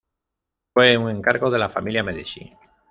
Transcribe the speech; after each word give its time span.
Fue 0.73 0.97
un 0.97 1.11
encargo 1.17 1.51
de 1.51 1.59
la 1.59 1.69
familia 1.69 2.01
Medici. 2.03 2.51